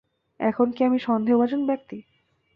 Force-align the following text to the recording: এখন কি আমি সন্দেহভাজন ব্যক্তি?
এখন 0.39 0.67
কি 0.71 0.81
আমি 0.83 0.99
সন্দেহভাজন 0.99 1.61
ব্যক্তি? 1.65 1.97